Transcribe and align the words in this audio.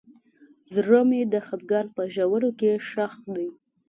زړه 0.73 1.01
مې 1.09 1.21
د 1.33 1.35
خفګان 1.47 1.87
په 1.95 2.03
ژورو 2.13 2.49
کې 2.59 2.71
ښخ 2.87 3.13
دی. 3.35 3.49